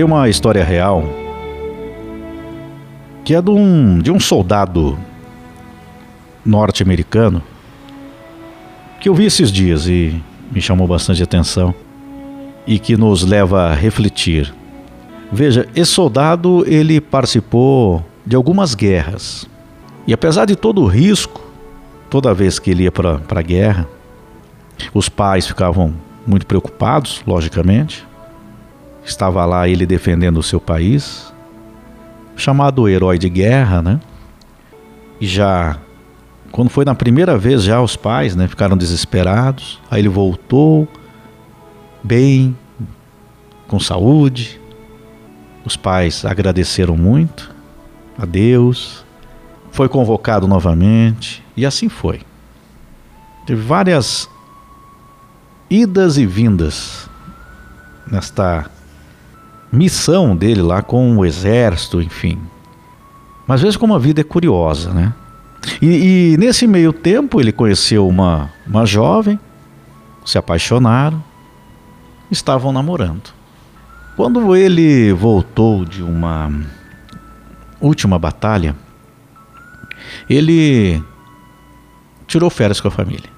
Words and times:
Tem 0.00 0.04
uma 0.06 0.30
história 0.30 0.64
real 0.64 1.04
que 3.22 3.34
é 3.34 3.42
de 3.42 3.50
um, 3.50 3.98
de 3.98 4.10
um 4.10 4.18
soldado 4.18 4.98
norte-americano 6.42 7.42
que 8.98 9.10
eu 9.10 9.14
vi 9.14 9.26
esses 9.26 9.52
dias 9.52 9.86
e 9.86 10.18
me 10.50 10.62
chamou 10.62 10.88
bastante 10.88 11.22
atenção 11.22 11.74
e 12.66 12.78
que 12.78 12.96
nos 12.96 13.24
leva 13.24 13.64
a 13.64 13.74
refletir. 13.74 14.54
Veja, 15.30 15.68
esse 15.76 15.92
soldado 15.92 16.64
ele 16.66 16.98
participou 16.98 18.02
de 18.24 18.34
algumas 18.34 18.74
guerras 18.74 19.46
e 20.06 20.14
apesar 20.14 20.46
de 20.46 20.56
todo 20.56 20.80
o 20.80 20.86
risco, 20.86 21.42
toda 22.08 22.32
vez 22.32 22.58
que 22.58 22.70
ele 22.70 22.84
ia 22.84 22.90
para 22.90 23.20
a 23.28 23.42
guerra, 23.42 23.86
os 24.94 25.10
pais 25.10 25.46
ficavam 25.46 25.92
muito 26.26 26.46
preocupados, 26.46 27.20
logicamente. 27.26 28.08
Estava 29.10 29.44
lá 29.44 29.68
ele 29.68 29.84
defendendo 29.84 30.36
o 30.36 30.42
seu 30.42 30.60
país, 30.60 31.34
chamado 32.36 32.88
herói 32.88 33.18
de 33.18 33.28
guerra, 33.28 33.82
né? 33.82 34.00
E 35.20 35.26
já 35.26 35.76
quando 36.52 36.70
foi 36.70 36.84
na 36.84 36.94
primeira 36.94 37.36
vez 37.36 37.64
já 37.64 37.82
os 37.82 37.96
pais, 37.96 38.36
né, 38.36 38.46
ficaram 38.46 38.76
desesperados. 38.76 39.80
Aí 39.90 40.00
ele 40.00 40.08
voltou 40.08 40.86
bem, 42.04 42.56
com 43.66 43.80
saúde. 43.80 44.60
Os 45.64 45.76
pais 45.76 46.24
agradeceram 46.24 46.96
muito 46.96 47.52
a 48.16 48.24
Deus. 48.24 49.04
Foi 49.72 49.88
convocado 49.88 50.46
novamente 50.46 51.42
e 51.56 51.66
assim 51.66 51.88
foi. 51.88 52.20
Teve 53.44 53.60
várias 53.60 54.30
idas 55.68 56.16
e 56.16 56.24
vindas 56.24 57.10
nesta 58.06 58.70
missão 59.72 60.36
dele 60.36 60.62
lá 60.62 60.82
com 60.82 61.16
o 61.16 61.24
exército, 61.24 62.00
enfim. 62.00 62.38
Mas 63.46 63.60
veja 63.60 63.78
como 63.78 63.94
a 63.94 63.98
vida 63.98 64.20
é 64.20 64.24
curiosa, 64.24 64.92
né? 64.92 65.12
E, 65.80 66.32
e, 66.32 66.36
nesse 66.38 66.66
meio 66.66 66.92
tempo 66.92 67.40
ele 67.40 67.52
conheceu 67.52 68.08
uma, 68.08 68.50
uma 68.66 68.86
jovem, 68.86 69.38
se 70.24 70.38
apaixonaram, 70.38 71.22
estavam 72.30 72.72
namorando. 72.72 73.30
Quando 74.16 74.54
ele 74.56 75.12
voltou 75.12 75.84
de 75.84 76.02
uma 76.02 76.50
última 77.80 78.18
batalha, 78.18 78.74
ele 80.28 81.02
tirou 82.26 82.50
férias 82.50 82.80
com 82.80 82.88
a 82.88 82.90
família 82.90 83.30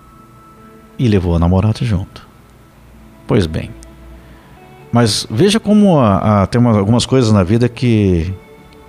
e 0.98 1.08
levou 1.08 1.34
a 1.34 1.38
namorada 1.38 1.84
junto. 1.84 2.26
Pois 3.26 3.46
bem. 3.46 3.70
Mas 4.92 5.26
veja 5.30 5.58
como 5.58 5.98
a, 5.98 6.42
a, 6.42 6.46
tem 6.46 6.60
uma, 6.60 6.78
algumas 6.78 7.06
coisas 7.06 7.32
na 7.32 7.42
vida 7.42 7.66
que 7.68 8.32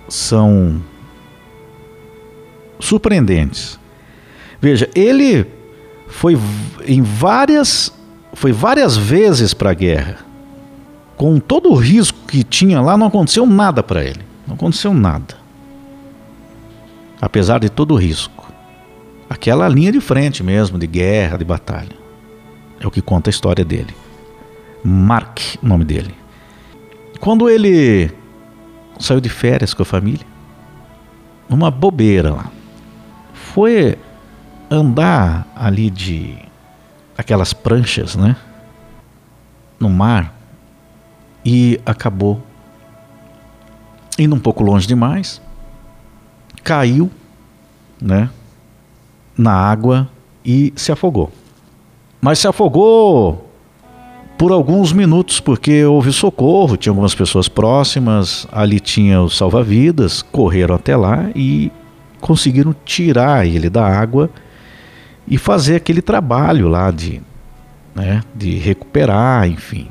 são 0.06 0.82
surpreendentes. 2.78 3.80
Veja, 4.60 4.88
ele 4.94 5.46
foi 6.06 6.38
em 6.86 7.00
várias 7.00 7.92
foi 8.34 8.52
várias 8.52 8.96
vezes 8.96 9.54
para 9.54 9.70
a 9.70 9.74
guerra. 9.74 10.18
Com 11.16 11.38
todo 11.38 11.70
o 11.70 11.74
risco 11.74 12.18
que 12.26 12.42
tinha 12.42 12.80
lá, 12.80 12.96
não 12.96 13.06
aconteceu 13.06 13.46
nada 13.46 13.82
para 13.82 14.04
ele. 14.04 14.20
Não 14.46 14.56
aconteceu 14.56 14.92
nada. 14.92 15.36
Apesar 17.20 17.60
de 17.60 17.70
todo 17.70 17.94
o 17.94 17.96
risco. 17.96 18.52
Aquela 19.30 19.68
linha 19.68 19.92
de 19.92 20.00
frente 20.00 20.42
mesmo, 20.42 20.78
de 20.78 20.86
guerra, 20.86 21.38
de 21.38 21.44
batalha. 21.44 21.96
É 22.80 22.86
o 22.86 22.90
que 22.90 23.00
conta 23.00 23.30
a 23.30 23.32
história 23.32 23.64
dele. 23.64 23.94
Mark, 24.84 25.40
o 25.62 25.66
nome 25.66 25.84
dele. 25.84 26.14
Quando 27.20 27.48
ele 27.48 28.10
saiu 28.98 29.20
de 29.20 29.28
férias 29.28 29.72
com 29.72 29.82
a 29.82 29.86
família, 29.86 30.26
uma 31.48 31.70
bobeira 31.70 32.32
lá 32.32 32.50
foi 33.54 33.96
andar 34.68 35.46
ali 35.54 35.88
de 35.88 36.36
aquelas 37.16 37.52
pranchas, 37.52 38.16
né? 38.16 38.36
No 39.78 39.88
mar 39.88 40.34
e 41.44 41.80
acabou 41.86 42.42
indo 44.18 44.34
um 44.34 44.40
pouco 44.40 44.64
longe 44.64 44.88
demais, 44.88 45.40
caiu, 46.64 47.08
né? 48.00 48.28
Na 49.38 49.52
água 49.52 50.08
e 50.44 50.72
se 50.74 50.90
afogou. 50.90 51.30
Mas 52.20 52.40
se 52.40 52.48
afogou 52.48 53.53
por 54.44 54.52
alguns 54.52 54.92
minutos, 54.92 55.40
porque 55.40 55.86
houve 55.86 56.12
socorro, 56.12 56.76
tinha 56.76 56.90
algumas 56.90 57.14
pessoas 57.14 57.48
próximas, 57.48 58.46
ali 58.52 58.78
tinha 58.78 59.22
os 59.22 59.38
salva-vidas, 59.38 60.20
correram 60.20 60.74
até 60.74 60.94
lá 60.94 61.30
e 61.34 61.72
conseguiram 62.20 62.76
tirar 62.84 63.46
ele 63.46 63.70
da 63.70 63.86
água 63.86 64.28
e 65.26 65.38
fazer 65.38 65.76
aquele 65.76 66.02
trabalho 66.02 66.68
lá 66.68 66.90
de, 66.90 67.22
né, 67.94 68.22
de 68.34 68.58
recuperar, 68.58 69.48
enfim, 69.48 69.88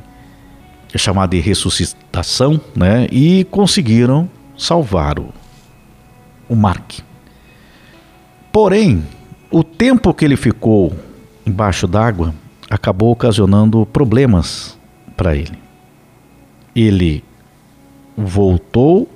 é 0.94 1.00
chamado 1.00 1.32
de 1.32 1.40
ressuscitação, 1.40 2.62
né, 2.76 3.08
e 3.12 3.46
conseguiram 3.46 4.30
salvar 4.56 5.18
o, 5.18 5.34
o 6.48 6.56
Mark. 6.56 7.00
Porém, 8.52 9.04
o 9.50 9.64
tempo 9.64 10.14
que 10.14 10.24
ele 10.24 10.38
ficou 10.38 10.94
embaixo 11.44 11.88
d'água 11.88 12.36
acabou 12.74 13.12
ocasionando 13.12 13.86
problemas 13.86 14.78
para 15.16 15.36
ele. 15.36 15.58
Ele 16.76 17.24
voltou, 18.18 19.08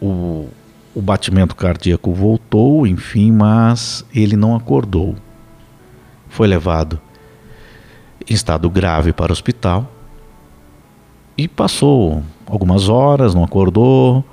o 0.00 0.48
o 0.94 1.02
batimento 1.02 1.56
cardíaco 1.56 2.12
voltou, 2.12 2.86
enfim, 2.86 3.32
mas 3.32 4.04
ele 4.14 4.36
não 4.36 4.54
acordou. 4.54 5.16
Foi 6.28 6.46
levado 6.46 7.00
em 8.30 8.32
estado 8.32 8.70
grave 8.70 9.12
para 9.12 9.30
o 9.30 9.32
hospital 9.32 9.90
e 11.36 11.48
passou 11.48 12.22
algumas 12.46 12.88
horas, 12.88 13.34
não 13.34 13.42
acordou, 13.42 14.24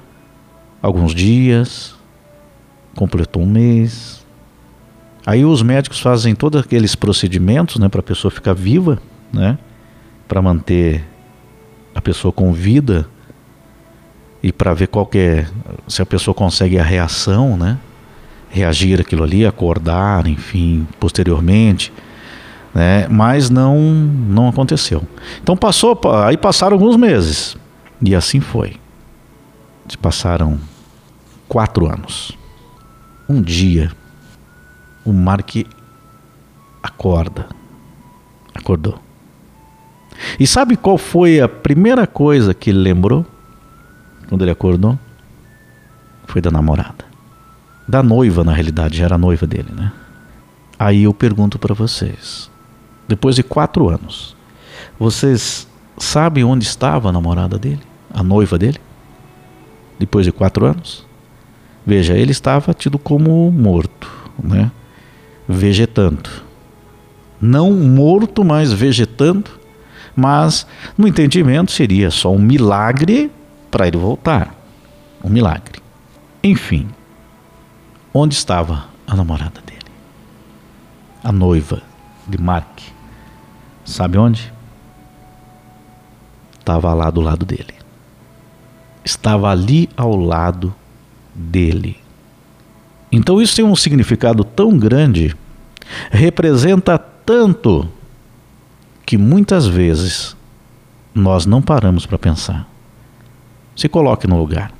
alguns 0.82 1.16
dias, 1.16 1.96
completou 2.96 3.42
um 3.42 3.50
mês. 3.50 4.21
Aí 5.26 5.46
os 5.46 5.62
médicos 5.62 6.00
fazem 6.00 6.34
todos 6.34 6.62
aqueles 6.62 6.96
procedimentos, 6.96 7.78
né, 7.78 7.88
para 7.88 8.00
a 8.00 8.04
pessoa 8.04 8.32
ficar 8.32 8.54
viva, 8.54 9.00
né, 9.32 9.58
para 10.28 10.42
manter 10.42 11.04
a 11.94 12.02
pessoa 12.02 12.32
com 12.32 12.54
vida 12.54 13.08
e 14.42 14.52
para 14.52 14.74
ver 14.74 14.88
qual 14.88 15.10
é, 15.14 15.46
se 15.88 16.02
a 16.02 16.06
pessoa 16.06 16.34
consegue 16.34 16.80
a 16.80 16.84
reação, 16.84 17.56
né? 17.56 17.78
Reagir 18.50 19.00
aquilo 19.00 19.24
ali, 19.24 19.46
acordar, 19.46 20.28
enfim, 20.28 20.88
posteriormente, 21.00 21.94
né? 22.74 23.08
Mas 23.08 23.50
não 23.50 23.80
não 23.80 24.50
aconteceu. 24.50 25.04
Então 25.42 25.56
passou, 25.56 26.00
aí 26.26 26.36
passaram 26.38 26.74
alguns 26.74 26.98
meses 26.98 27.56
e 28.02 28.16
assim 28.16 28.40
foi. 28.40 28.76
Se 29.88 29.98
passaram 29.98 30.60
quatro 31.48 31.86
anos. 31.86 32.38
Um 33.30 33.42
dia, 33.42 33.92
o 35.06 35.14
Mark 35.14 35.56
acorda, 36.82 37.48
acordou. 38.54 39.00
E 40.40 40.46
sabe 40.46 40.78
qual 40.78 40.98
foi 40.98 41.40
a 41.40 41.48
primeira 41.48 42.06
coisa 42.06 42.54
que 42.54 42.70
ele 42.70 42.80
lembrou? 42.80 43.26
quando 44.32 44.44
ele 44.44 44.52
acordou, 44.52 44.98
foi 46.26 46.42
da 46.42 46.50
namorada. 46.50 47.04
Da 47.86 48.02
noiva, 48.02 48.46
na 48.46 48.54
realidade, 48.54 48.98
já 48.98 49.04
era 49.04 49.16
a 49.16 49.18
noiva 49.18 49.46
dele, 49.46 49.74
né? 49.76 49.92
Aí 50.80 51.04
eu 51.04 51.14
pergunto 51.14 51.60
para 51.60 51.74
vocês, 51.74 52.50
depois 53.10 53.36
de 53.36 53.44
quatro 53.44 53.90
anos, 53.90 54.34
vocês 54.98 55.68
sabem 55.98 56.46
onde 56.46 56.64
estava 56.64 57.10
a 57.10 57.12
namorada 57.12 57.60
dele? 57.60 57.82
A 58.14 58.24
noiva 58.24 58.58
dele? 58.58 58.80
Depois 60.00 60.26
de 60.26 60.32
quatro 60.32 60.66
anos? 60.66 61.06
Veja, 61.86 62.14
ele 62.14 62.32
estava 62.32 62.74
tido 62.74 62.98
como 62.98 63.52
morto, 63.52 64.10
né? 64.42 64.72
Vegetando. 65.52 66.30
Não 67.40 67.74
morto, 67.74 68.44
mas 68.44 68.72
vegetando. 68.72 69.52
Mas 70.16 70.66
no 70.98 71.08
entendimento 71.08 71.72
seria 71.72 72.10
só 72.10 72.32
um 72.32 72.40
milagre 72.40 73.32
para 73.70 73.88
ele 73.88 73.98
voltar. 73.98 74.56
Um 75.24 75.30
milagre. 75.30 75.82
Enfim, 76.44 76.90
onde 78.14 78.34
estava 78.34 78.86
a 79.06 79.16
namorada 79.16 79.62
dele? 79.66 79.80
A 81.24 81.32
noiva 81.32 81.82
de 82.28 82.40
Mark. 82.40 82.80
Sabe 83.86 84.18
onde? 84.18 84.52
Estava 86.60 86.94
lá 86.94 87.10
do 87.10 87.22
lado 87.22 87.46
dele. 87.46 87.74
Estava 89.04 89.50
ali 89.50 89.90
ao 89.98 90.16
lado 90.16 90.74
dele. 91.34 91.98
Então 93.12 93.42
isso 93.42 93.56
tem 93.56 93.66
um 93.66 93.76
significado 93.76 94.44
tão 94.44 94.78
grande, 94.78 95.36
representa 96.10 96.98
tanto 96.98 97.88
que 99.06 99.18
muitas 99.18 99.68
vezes 99.68 100.36
nós 101.14 101.46
não 101.46 101.62
paramos 101.62 102.06
para 102.06 102.18
pensar 102.18 102.66
Se 103.76 103.90
coloque 103.90 104.28
no 104.28 104.38
lugar. 104.38 104.72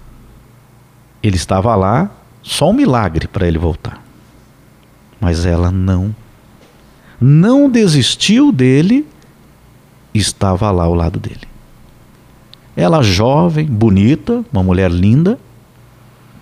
Ele 1.22 1.36
estava 1.36 1.76
lá, 1.76 2.10
só 2.42 2.70
um 2.70 2.74
milagre 2.74 3.28
para 3.28 3.48
ele 3.48 3.58
voltar. 3.58 4.02
Mas 5.20 5.46
ela 5.46 5.72
não. 5.72 6.16
Não 7.20 7.70
desistiu 7.70 8.52
dele, 8.52 9.08
estava 10.14 10.72
lá 10.72 10.84
ao 10.84 10.96
lado 10.96 11.20
dele. 11.20 11.48
Ela 12.76 13.04
jovem, 13.04 13.66
bonita, 13.66 14.44
uma 14.52 14.64
mulher 14.64 14.90
linda, 14.90 15.38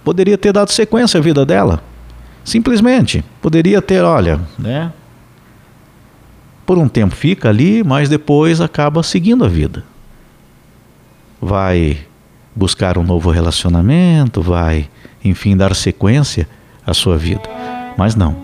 poderia 0.03 0.37
ter 0.37 0.53
dado 0.53 0.71
sequência 0.71 1.17
à 1.17 1.21
vida 1.21 1.45
dela. 1.45 1.83
Simplesmente, 2.43 3.23
poderia 3.41 3.81
ter, 3.81 4.03
olha, 4.03 4.39
né? 4.57 4.91
Por 6.65 6.77
um 6.77 6.87
tempo 6.87 7.15
fica 7.15 7.49
ali, 7.49 7.83
mas 7.83 8.09
depois 8.09 8.61
acaba 8.61 9.03
seguindo 9.03 9.43
a 9.43 9.47
vida. 9.47 9.83
Vai 11.41 11.97
buscar 12.55 12.97
um 12.97 13.03
novo 13.03 13.31
relacionamento, 13.31 14.41
vai, 14.41 14.89
enfim, 15.23 15.55
dar 15.55 15.75
sequência 15.75 16.47
à 16.85 16.93
sua 16.93 17.17
vida. 17.17 17.43
Mas 17.97 18.15
não. 18.15 18.35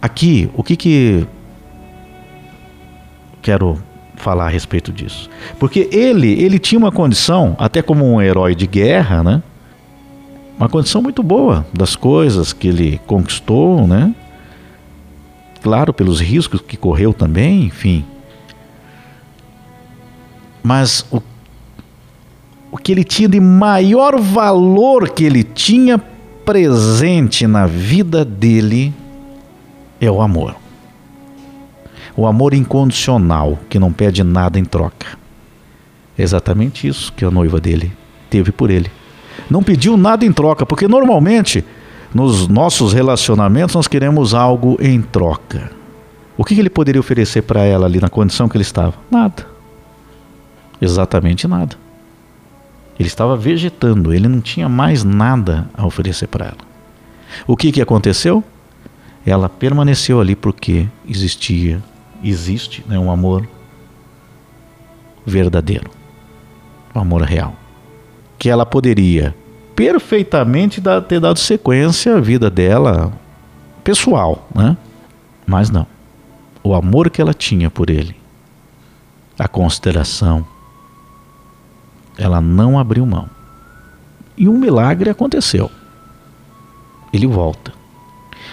Aqui, 0.00 0.48
o 0.54 0.62
que 0.62 0.76
que 0.76 1.26
quero 3.42 3.82
falar 4.16 4.46
a 4.46 4.48
respeito 4.48 4.92
disso? 4.92 5.28
Porque 5.58 5.88
ele, 5.90 6.32
ele 6.40 6.58
tinha 6.58 6.78
uma 6.78 6.92
condição, 6.92 7.56
até 7.58 7.82
como 7.82 8.04
um 8.04 8.20
herói 8.20 8.54
de 8.54 8.66
guerra, 8.66 9.22
né? 9.22 9.42
Uma 10.58 10.68
condição 10.68 11.00
muito 11.00 11.22
boa 11.22 11.66
das 11.72 11.94
coisas 11.94 12.52
que 12.52 12.68
ele 12.68 13.00
conquistou, 13.06 13.86
né? 13.86 14.14
Claro, 15.62 15.92
pelos 15.92 16.20
riscos 16.20 16.60
que 16.60 16.76
correu 16.76 17.12
também, 17.12 17.64
enfim. 17.64 18.04
Mas 20.62 21.06
o 21.10 21.22
o 22.70 22.76
que 22.76 22.92
ele 22.92 23.04
tinha 23.04 23.28
de 23.28 23.40
maior 23.40 24.20
valor 24.20 25.08
que 25.10 25.24
ele 25.24 25.42
tinha 25.42 25.98
presente 26.44 27.46
na 27.46 27.66
vida 27.66 28.24
dele 28.24 28.92
é 30.00 30.10
o 30.10 30.20
amor. 30.20 30.56
O 32.16 32.26
amor 32.26 32.52
incondicional, 32.52 33.58
que 33.68 33.78
não 33.78 33.92
pede 33.92 34.22
nada 34.22 34.58
em 34.58 34.64
troca. 34.64 35.06
É 36.16 36.22
exatamente 36.22 36.86
isso 36.86 37.12
que 37.12 37.24
a 37.24 37.30
noiva 37.30 37.60
dele 37.60 37.92
teve 38.28 38.52
por 38.52 38.70
ele. 38.70 38.90
Não 39.50 39.62
pediu 39.62 39.96
nada 39.96 40.24
em 40.24 40.32
troca, 40.32 40.66
porque 40.66 40.88
normalmente 40.88 41.64
nos 42.14 42.48
nossos 42.48 42.92
relacionamentos 42.92 43.74
nós 43.74 43.88
queremos 43.88 44.34
algo 44.34 44.76
em 44.80 45.00
troca. 45.00 45.70
O 46.36 46.44
que 46.44 46.58
ele 46.58 46.70
poderia 46.70 47.00
oferecer 47.00 47.42
para 47.42 47.64
ela 47.64 47.86
ali 47.86 48.00
na 48.00 48.08
condição 48.08 48.48
que 48.48 48.56
ele 48.56 48.62
estava? 48.62 48.94
Nada. 49.10 49.46
Exatamente 50.80 51.48
nada. 51.48 51.76
Ele 52.98 53.08
estava 53.08 53.36
vegetando, 53.36 54.12
ele 54.12 54.28
não 54.28 54.40
tinha 54.40 54.68
mais 54.68 55.04
nada 55.04 55.68
a 55.74 55.86
oferecer 55.86 56.26
para 56.26 56.46
ela. 56.46 56.68
O 57.46 57.56
que, 57.56 57.70
que 57.70 57.82
aconteceu? 57.82 58.42
Ela 59.24 59.48
permaneceu 59.48 60.20
ali 60.20 60.34
porque 60.34 60.88
existia, 61.08 61.82
existe 62.22 62.84
né, 62.88 62.98
um 62.98 63.10
amor 63.10 63.46
verdadeiro, 65.24 65.90
um 66.94 67.00
amor 67.00 67.22
real. 67.22 67.54
Que 68.38 68.48
ela 68.48 68.64
poderia 68.64 69.34
perfeitamente 69.74 70.80
dar, 70.80 71.00
ter 71.02 71.20
dado 71.20 71.38
sequência 71.38 72.16
à 72.16 72.20
vida 72.20 72.50
dela 72.50 73.12
pessoal, 73.84 74.48
né? 74.54 74.76
Mas 75.46 75.70
não. 75.70 75.86
O 76.62 76.74
amor 76.74 77.08
que 77.10 77.22
ela 77.22 77.32
tinha 77.32 77.70
por 77.70 77.88
ele, 77.88 78.14
a 79.38 79.46
consideração, 79.48 80.44
ela 82.18 82.40
não 82.40 82.78
abriu 82.78 83.06
mão. 83.06 83.30
E 84.36 84.48
um 84.48 84.58
milagre 84.58 85.08
aconteceu. 85.08 85.70
Ele 87.12 87.26
volta. 87.26 87.72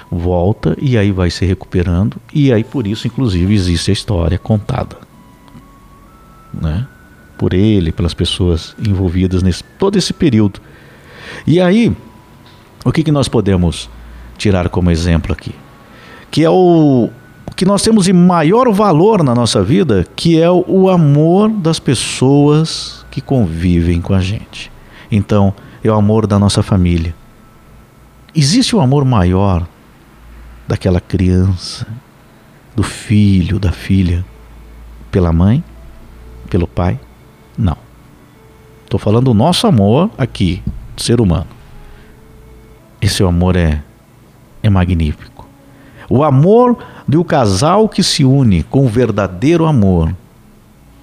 Volta 0.10 0.78
e 0.80 0.98
aí 0.98 1.12
vai 1.12 1.32
se 1.32 1.46
recuperando, 1.46 2.18
e 2.34 2.54
aí 2.54 2.64
por 2.64 2.86
isso, 2.86 3.08
inclusive, 3.08 3.54
existe 3.54 3.90
a 3.90 3.94
história 3.94 4.38
contada. 4.38 4.98
Né? 6.54 6.88
Por 7.38 7.54
ele, 7.54 7.92
pelas 7.92 8.14
pessoas 8.14 8.76
envolvidas 8.80 9.44
nesse 9.44 9.64
todo 9.78 9.98
esse 9.98 10.14
período. 10.14 10.60
E 11.46 11.60
aí, 11.60 11.96
o 12.84 12.92
que, 12.92 13.04
que 13.04 13.12
nós 13.12 13.28
podemos 13.28 13.90
tirar 14.38 14.70
como 14.70 14.92
exemplo 14.92 15.34
aqui? 15.34 15.54
Que 16.32 16.44
é 16.44 16.50
o, 16.50 17.10
que 17.56 17.66
nós 17.66 17.82
temos 17.82 18.06
de 18.06 18.14
maior 18.14 18.72
valor 18.72 19.24
na 19.24 19.34
nossa 19.34 19.64
vida, 19.64 20.06
que 20.16 20.40
é 20.40 20.50
o 20.50 20.90
amor 20.90 21.50
das 21.50 21.80
pessoas 21.80 23.06
que 23.10 23.22
convivem 23.22 24.02
com 24.02 24.14
a 24.14 24.20
gente. 24.20 24.72
Então, 25.10 25.54
é 25.84 25.90
o 25.90 25.94
amor 25.94 26.28
da 26.28 26.38
nossa 26.38 26.62
família. 26.62 27.16
Existe 28.34 28.76
um 28.76 28.82
amor 28.82 29.06
maior 29.06 29.66
daquela 30.68 31.00
criança, 31.00 31.88
do 32.76 32.84
filho, 32.84 33.58
da 33.58 33.72
filha, 33.72 34.26
pela 35.10 35.32
mãe, 35.32 35.64
pelo 36.50 36.68
pai? 36.68 37.00
Não. 37.58 37.78
Estou 38.84 39.00
falando 39.00 39.26
do 39.26 39.34
nosso 39.34 39.68
amor 39.68 40.10
aqui, 40.18 40.62
ser 40.98 41.20
humano. 41.20 41.48
Esse 43.02 43.24
amor 43.24 43.56
é, 43.56 43.82
é 44.62 44.70
magnífico. 44.70 45.48
O 46.10 46.24
amor 46.24 46.78
do 47.08 47.24
casal 47.24 47.90
que 47.90 48.04
se 48.04 48.24
une 48.24 48.64
com 48.64 48.86
o 48.86 48.90
verdadeiro 48.90 49.66
amor, 49.66 50.16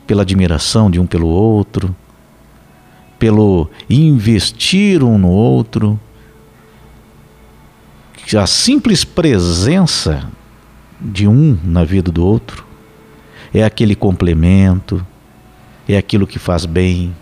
pela 0.06 0.22
admiração 0.22 0.90
de 0.90 1.00
um 1.00 1.06
pelo 1.06 1.28
outro, 1.28 1.94
pelo 3.18 3.70
investir 3.88 5.02
um 5.02 5.16
no 5.16 5.30
outro. 5.30 5.98
A 8.36 8.46
simples 8.46 9.04
presença 9.04 10.28
de 11.00 11.26
um 11.26 11.58
na 11.62 11.84
vida 11.84 12.10
do 12.10 12.24
outro 12.24 12.64
é 13.52 13.62
aquele 13.62 13.94
complemento, 13.94 15.06
é 15.88 15.96
aquilo 15.96 16.26
que 16.26 16.38
faz 16.38 16.64
bem, 16.64 17.14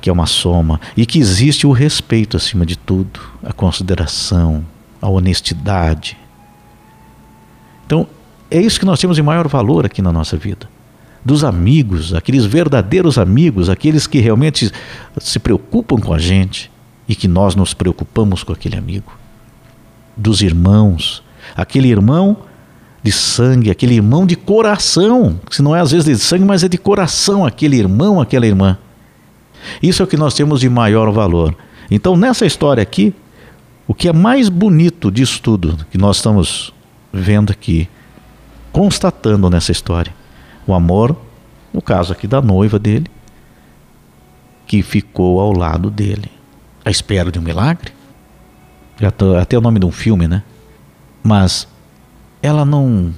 que 0.00 0.10
é 0.10 0.12
uma 0.12 0.26
soma 0.26 0.80
e 0.96 1.04
que 1.06 1.18
existe 1.18 1.66
o 1.66 1.72
respeito 1.72 2.36
acima 2.36 2.64
de 2.64 2.76
tudo, 2.76 3.20
a 3.42 3.52
consideração, 3.52 4.64
a 5.00 5.08
honestidade. 5.08 6.16
Então, 7.86 8.06
é 8.50 8.60
isso 8.60 8.78
que 8.80 8.86
nós 8.86 9.00
temos 9.00 9.16
de 9.16 9.22
maior 9.22 9.48
valor 9.48 9.86
aqui 9.86 10.00
na 10.00 10.12
nossa 10.12 10.36
vida 10.36 10.68
dos 11.26 11.42
amigos, 11.42 12.14
aqueles 12.14 12.44
verdadeiros 12.44 13.18
amigos, 13.18 13.68
aqueles 13.68 14.06
que 14.06 14.20
realmente 14.20 14.70
se 15.18 15.40
preocupam 15.40 15.96
com 15.96 16.14
a 16.14 16.18
gente 16.20 16.70
e 17.08 17.16
que 17.16 17.26
nós 17.26 17.56
nos 17.56 17.74
preocupamos 17.74 18.44
com 18.44 18.52
aquele 18.52 18.76
amigo. 18.76 19.12
Dos 20.16 20.40
irmãos, 20.40 21.24
aquele 21.56 21.88
irmão 21.88 22.36
de 23.06 23.12
sangue, 23.12 23.70
aquele 23.70 23.94
irmão 23.94 24.26
de 24.26 24.34
coração, 24.34 25.38
se 25.48 25.62
não 25.62 25.76
é 25.76 25.80
às 25.80 25.92
vezes 25.92 26.06
de 26.06 26.18
sangue, 26.18 26.44
mas 26.44 26.64
é 26.64 26.68
de 26.68 26.76
coração, 26.76 27.46
aquele 27.46 27.76
irmão, 27.76 28.20
aquela 28.20 28.44
irmã. 28.44 28.76
Isso 29.80 30.02
é 30.02 30.04
o 30.04 30.08
que 30.08 30.16
nós 30.16 30.34
temos 30.34 30.58
de 30.58 30.68
maior 30.68 31.12
valor. 31.12 31.56
Então, 31.88 32.16
nessa 32.16 32.44
história 32.44 32.82
aqui, 32.82 33.14
o 33.86 33.94
que 33.94 34.08
é 34.08 34.12
mais 34.12 34.48
bonito 34.48 35.08
disso 35.08 35.40
tudo 35.40 35.86
que 35.88 35.96
nós 35.96 36.16
estamos 36.16 36.74
vendo 37.12 37.52
aqui, 37.52 37.88
constatando 38.72 39.48
nessa 39.48 39.70
história, 39.70 40.12
o 40.66 40.74
amor, 40.74 41.16
no 41.72 41.80
caso 41.80 42.12
aqui 42.12 42.26
da 42.26 42.42
noiva 42.42 42.76
dele, 42.76 43.06
que 44.66 44.82
ficou 44.82 45.38
ao 45.38 45.52
lado 45.52 45.92
dele, 45.92 46.28
à 46.84 46.90
espera 46.90 47.30
de 47.30 47.38
um 47.38 47.42
milagre. 47.42 47.92
Tô, 49.16 49.36
até 49.36 49.56
o 49.56 49.60
nome 49.60 49.78
de 49.78 49.86
um 49.86 49.92
filme, 49.92 50.26
né? 50.26 50.42
Mas 51.22 51.68
ela 52.42 52.64
não 52.64 53.12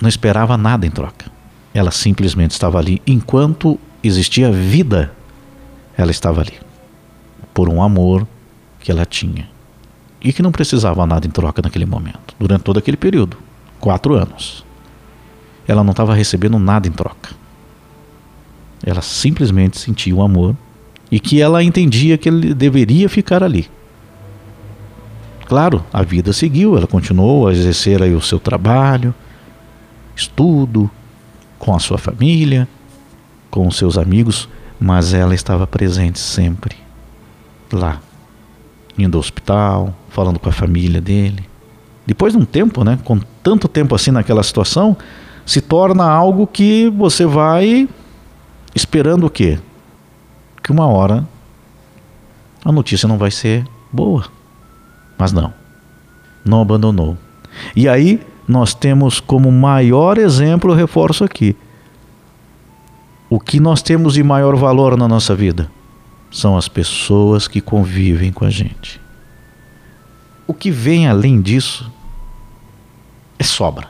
não 0.00 0.08
esperava 0.08 0.56
nada 0.56 0.86
em 0.86 0.90
troca. 0.90 1.30
Ela 1.72 1.90
simplesmente 1.90 2.52
estava 2.52 2.78
ali 2.78 3.00
enquanto 3.06 3.78
existia 4.02 4.50
vida. 4.50 5.12
Ela 5.96 6.10
estava 6.10 6.42
ali 6.42 6.54
por 7.54 7.68
um 7.68 7.82
amor 7.82 8.26
que 8.80 8.90
ela 8.90 9.06
tinha 9.06 9.48
e 10.20 10.32
que 10.32 10.42
não 10.42 10.52
precisava 10.52 11.06
nada 11.06 11.26
em 11.26 11.30
troca 11.30 11.62
naquele 11.62 11.86
momento, 11.86 12.34
durante 12.38 12.62
todo 12.62 12.78
aquele 12.78 12.96
período, 12.96 13.36
quatro 13.80 14.14
anos 14.14 14.66
ela 15.66 15.82
não 15.82 15.90
estava 15.90 16.14
recebendo 16.14 16.58
nada 16.58 16.86
em 16.86 16.92
troca. 16.92 17.30
Ela 18.84 19.02
simplesmente 19.02 19.78
sentia 19.78 20.14
o 20.14 20.22
amor 20.22 20.56
e 21.10 21.18
que 21.18 21.40
ela 21.40 21.62
entendia 21.62 22.16
que 22.16 22.28
ele 22.28 22.54
deveria 22.54 23.08
ficar 23.08 23.42
ali. 23.42 23.68
Claro, 25.46 25.84
a 25.92 26.02
vida 26.02 26.32
seguiu, 26.32 26.76
ela 26.76 26.86
continuou 26.86 27.46
a 27.46 27.52
exercer 27.52 28.02
aí 28.02 28.14
o 28.14 28.20
seu 28.20 28.38
trabalho, 28.38 29.14
estudo, 30.14 30.90
com 31.58 31.74
a 31.74 31.78
sua 31.78 31.98
família, 31.98 32.68
com 33.50 33.66
os 33.66 33.76
seus 33.76 33.96
amigos, 33.96 34.48
mas 34.78 35.14
ela 35.14 35.34
estava 35.34 35.66
presente 35.66 36.18
sempre 36.18 36.76
lá, 37.72 38.00
indo 38.98 39.16
ao 39.16 39.20
hospital, 39.20 39.94
falando 40.08 40.38
com 40.38 40.48
a 40.48 40.52
família 40.52 41.00
dele. 41.00 41.44
Depois 42.04 42.32
de 42.32 42.38
um 42.38 42.44
tempo, 42.44 42.84
né, 42.84 42.98
com 43.04 43.18
tanto 43.42 43.68
tempo 43.68 43.94
assim 43.94 44.10
naquela 44.10 44.42
situação, 44.42 44.96
se 45.44 45.60
torna 45.60 46.04
algo 46.04 46.46
que 46.46 46.88
você 46.90 47.24
vai 47.24 47.88
esperando 48.74 49.26
o 49.26 49.30
quê? 49.30 49.58
que 50.66 50.72
uma 50.72 50.88
hora 50.88 51.24
a 52.64 52.72
notícia 52.72 53.06
não 53.06 53.16
vai 53.16 53.30
ser 53.30 53.64
boa. 53.92 54.24
Mas 55.18 55.32
não. 55.32 55.52
Não 56.44 56.60
abandonou. 56.60 57.16
E 57.74 57.88
aí 57.88 58.20
nós 58.46 58.74
temos 58.74 59.18
como 59.18 59.50
maior 59.50 60.18
exemplo, 60.18 60.70
eu 60.70 60.76
reforço 60.76 61.24
aqui, 61.24 61.56
o 63.28 63.40
que 63.40 63.58
nós 63.58 63.82
temos 63.82 64.14
de 64.14 64.22
maior 64.22 64.54
valor 64.54 64.96
na 64.96 65.08
nossa 65.08 65.34
vida 65.34 65.68
são 66.30 66.56
as 66.56 66.68
pessoas 66.68 67.48
que 67.48 67.60
convivem 67.60 68.30
com 68.30 68.44
a 68.44 68.50
gente. 68.50 69.00
O 70.46 70.54
que 70.54 70.70
vem 70.70 71.08
além 71.08 71.40
disso 71.40 71.90
é 73.38 73.42
sobra. 73.42 73.88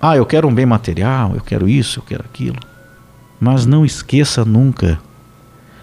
Ah, 0.00 0.16
eu 0.16 0.24
quero 0.24 0.46
um 0.46 0.54
bem 0.54 0.66
material, 0.66 1.34
eu 1.34 1.40
quero 1.40 1.68
isso, 1.68 1.98
eu 1.98 2.04
quero 2.04 2.24
aquilo. 2.24 2.58
Mas 3.40 3.66
não 3.66 3.84
esqueça 3.84 4.44
nunca 4.44 5.00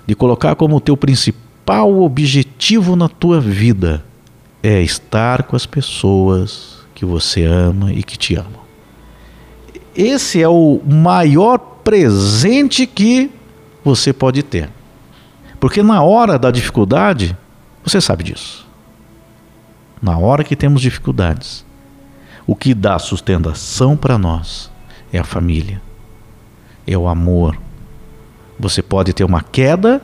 de 0.06 0.16
colocar 0.16 0.56
como 0.56 0.80
teu 0.80 0.96
principal 0.96 2.02
objetivo 2.02 2.96
na 2.96 3.10
tua 3.10 3.42
vida 3.42 4.04
é 4.62 4.82
estar 4.82 5.44
com 5.44 5.56
as 5.56 5.66
pessoas 5.66 6.80
que 6.94 7.06
você 7.06 7.44
ama 7.44 7.94
e 7.94 8.04
que 8.04 8.18
te 8.18 8.36
amam. 8.36 8.62
Esse 9.96 10.42
é 10.42 10.48
o 10.48 10.82
maior 10.86 11.58
presente 11.58 12.86
que 12.86 13.32
você 13.84 14.12
pode 14.12 14.44
ter. 14.44 14.70
Porque 15.60 15.82
na 15.82 16.04
hora 16.04 16.38
da 16.38 16.52
dificuldade, 16.52 17.36
você 17.84 18.00
sabe 18.02 18.24
disso. 18.24 18.68
Na 20.02 20.18
hora 20.18 20.44
que 20.44 20.56
temos 20.56 20.82
dificuldades, 20.82 21.66
o 22.46 22.56
que 22.56 22.74
dá 22.74 23.00
sustentação 23.00 23.98
para 23.98 24.18
nós 24.18 24.72
é 25.12 25.18
a 25.18 25.24
família, 25.24 25.82
é 26.86 26.98
o 26.98 27.08
amor. 27.08 27.58
Você 28.60 28.82
pode 28.82 29.14
ter 29.14 29.24
uma 29.24 29.42
queda 29.42 30.02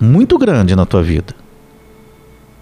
muito 0.00 0.38
grande 0.38 0.76
na 0.76 0.86
tua 0.86 1.02
vida. 1.02 1.34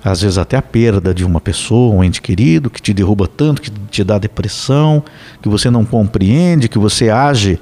Às 0.05 0.21
vezes 0.21 0.37
até 0.37 0.59
a 0.59 0.63
perda 0.63 1.15
de 1.15 1.25
uma 1.25 1.41
pessoa, 1.41 1.95
um 1.95 2.05
ente 2.05 2.21
querido, 2.21 2.69
que 2.69 2.83
te 2.83 2.93
derruba 2.93 3.27
tanto, 3.27 3.63
que 3.63 3.71
te 3.71 4.05
dá 4.05 4.19
depressão, 4.19 5.03
que 5.41 5.49
você 5.49 5.71
não 5.71 5.83
compreende, 5.83 6.69
que 6.69 6.79
você 6.79 7.09
age 7.09 7.59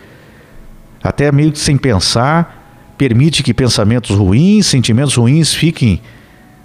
até 1.01 1.31
meio 1.31 1.53
que 1.53 1.59
sem 1.59 1.77
pensar, 1.77 2.95
permite 2.99 3.45
que 3.45 3.55
pensamentos 3.55 4.17
ruins, 4.17 4.67
sentimentos 4.67 5.15
ruins 5.15 5.55
fiquem 5.55 6.01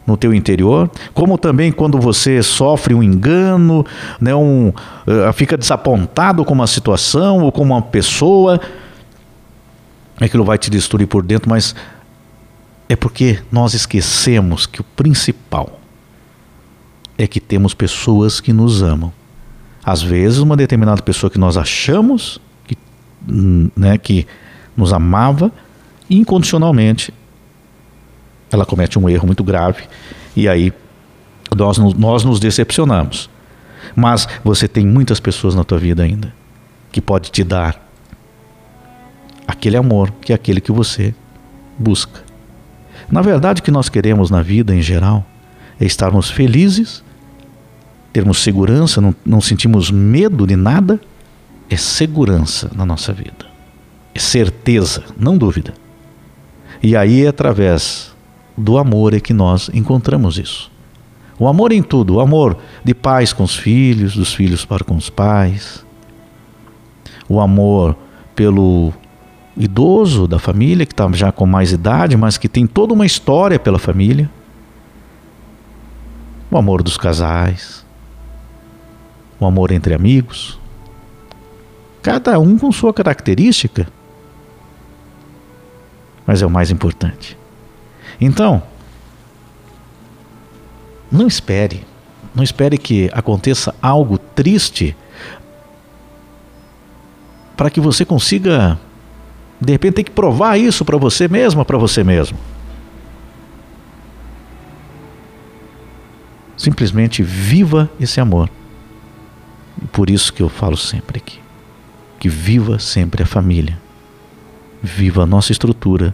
no 0.05 0.17
teu 0.17 0.33
interior, 0.33 0.89
como 1.13 1.37
também 1.37 1.71
quando 1.71 1.99
você 1.99 2.41
sofre 2.41 2.93
um 2.95 3.03
engano, 3.03 3.85
né, 4.21 4.33
um, 4.33 4.69
uh, 4.69 5.33
fica 5.33 5.57
desapontado 5.57 6.45
com 6.45 6.53
uma 6.53 6.65
situação 6.65 7.43
ou 7.43 7.51
com 7.51 7.61
uma 7.61 7.81
pessoa, 7.81 8.59
aquilo 10.19 10.45
vai 10.45 10.57
te 10.57 10.71
destruir 10.71 11.07
por 11.07 11.21
dentro, 11.23 11.49
mas 11.49 11.75
é 12.89 12.95
porque 12.95 13.39
nós 13.51 13.73
esquecemos 13.73 14.65
que 14.65 14.81
o 14.81 14.83
principal 14.83 15.79
é 17.17 17.27
que 17.27 17.39
temos 17.39 17.73
pessoas 17.73 18.39
que 18.39 18.53
nos 18.53 18.81
amam. 18.81 19.11
Às 19.83 20.01
vezes, 20.01 20.39
uma 20.39 20.55
determinada 20.55 21.01
pessoa 21.01 21.29
que 21.29 21.39
nós 21.39 21.57
achamos 21.57 22.39
que, 22.65 22.77
hum, 23.27 23.69
né, 23.75 23.97
que 23.97 24.27
nos 24.75 24.93
amava 24.93 25.51
incondicionalmente, 26.09 27.13
ela 28.51 28.65
comete 28.65 28.97
um 28.97 29.09
erro 29.09 29.25
muito 29.25 29.43
grave 29.43 29.83
e 30.35 30.47
aí 30.47 30.71
nós, 31.55 31.77
nós 31.77 32.23
nos 32.23 32.39
decepcionamos. 32.39 33.29
Mas 33.95 34.27
você 34.43 34.67
tem 34.67 34.85
muitas 34.85 35.19
pessoas 35.19 35.55
na 35.55 35.63
tua 35.63 35.77
vida 35.77 36.03
ainda 36.03 36.33
que 36.91 37.01
pode 37.01 37.31
te 37.31 37.43
dar 37.43 37.81
aquele 39.47 39.77
amor 39.77 40.11
que 40.21 40.31
é 40.31 40.35
aquele 40.35 40.61
que 40.61 40.71
você 40.71 41.13
busca. 41.77 42.26
Na 43.09 43.21
verdade, 43.21 43.61
o 43.61 43.63
que 43.63 43.71
nós 43.71 43.89
queremos 43.89 44.29
na 44.29 44.41
vida 44.41 44.75
em 44.75 44.81
geral 44.81 45.25
é 45.79 45.85
estarmos 45.85 46.29
felizes, 46.29 47.03
termos 48.11 48.39
segurança, 48.39 48.99
não, 48.99 49.15
não 49.25 49.39
sentimos 49.39 49.89
medo 49.91 50.45
de 50.45 50.55
nada, 50.55 50.99
é 51.69 51.77
segurança 51.77 52.69
na 52.75 52.85
nossa 52.85 53.13
vida, 53.13 53.45
é 54.13 54.19
certeza, 54.19 55.03
não 55.17 55.37
dúvida. 55.37 55.73
E 56.81 56.95
aí, 56.95 57.25
através 57.25 58.15
do 58.57 58.77
amor 58.77 59.13
é 59.13 59.19
que 59.19 59.33
nós 59.33 59.69
encontramos 59.73 60.37
isso. 60.37 60.71
O 61.39 61.47
amor 61.47 61.71
em 61.71 61.83
tudo, 61.83 62.15
o 62.15 62.19
amor 62.19 62.57
de 62.83 62.93
pais 62.95 63.31
com 63.31 63.43
os 63.43 63.55
filhos, 63.55 64.15
dos 64.15 64.33
filhos 64.33 64.65
para 64.65 64.83
com 64.83 64.95
os 64.95 65.09
pais, 65.09 65.85
o 67.29 67.39
amor 67.39 67.95
pelo 68.35 68.91
idoso 69.57 70.27
da 70.27 70.39
família, 70.39 70.85
que 70.85 70.93
está 70.93 71.11
já 71.11 71.31
com 71.31 71.45
mais 71.45 71.71
idade, 71.71 72.15
mas 72.15 72.37
que 72.37 72.47
tem 72.47 72.67
toda 72.67 72.93
uma 72.93 73.05
história 73.05 73.59
pela 73.59 73.79
família, 73.79 74.29
o 76.49 76.57
amor 76.57 76.83
dos 76.83 76.97
casais, 76.97 77.85
o 79.39 79.45
amor 79.45 79.71
entre 79.71 79.93
amigos, 79.93 80.59
cada 82.01 82.39
um 82.39 82.57
com 82.57 82.71
sua 82.71 82.93
característica, 82.93 83.87
mas 86.25 86.41
é 86.41 86.45
o 86.45 86.49
mais 86.49 86.71
importante. 86.71 87.37
Então, 88.19 88.63
não 91.11 91.27
espere, 91.27 91.85
não 92.35 92.43
espere 92.43 92.77
que 92.77 93.09
aconteça 93.13 93.73
algo 93.81 94.17
triste 94.17 94.95
para 97.55 97.69
que 97.71 97.81
você 97.81 98.05
consiga, 98.05 98.77
de 99.59 99.71
repente, 99.73 99.95
ter 99.95 100.03
que 100.03 100.11
provar 100.11 100.57
isso 100.57 100.85
para 100.85 100.97
você 100.97 101.27
mesma, 101.27 101.65
para 101.65 101.77
você 101.77 102.03
mesmo. 102.03 102.37
Simplesmente 106.55 107.23
viva 107.23 107.89
esse 107.99 108.19
amor. 108.19 108.49
E 109.81 109.85
por 109.87 110.09
isso 110.09 110.31
que 110.31 110.41
eu 110.41 110.49
falo 110.49 110.77
sempre 110.77 111.17
aqui, 111.17 111.39
que 112.19 112.29
viva 112.29 112.79
sempre 112.79 113.23
a 113.23 113.25
família. 113.25 113.77
Viva 114.81 115.23
a 115.23 115.25
nossa 115.25 115.51
estrutura 115.51 116.13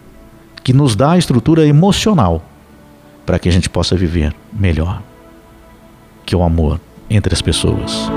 que 0.64 0.72
nos 0.72 0.96
dá 0.96 1.12
a 1.12 1.18
estrutura 1.18 1.66
emocional 1.66 2.42
para 3.26 3.38
que 3.38 3.50
a 3.50 3.52
gente 3.52 3.70
possa 3.70 3.96
viver 3.96 4.34
melhor, 4.52 5.02
que 6.26 6.34
é 6.34 6.38
o 6.38 6.44
amor 6.44 6.80
entre 7.10 7.34
as 7.34 7.42
pessoas. 7.42 8.10